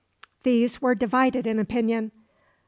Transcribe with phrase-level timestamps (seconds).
[0.41, 2.11] These were divided in opinion.